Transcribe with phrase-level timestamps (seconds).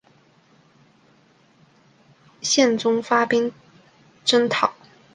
[2.41, 3.51] 宪宗发兵
[4.25, 4.73] 征讨。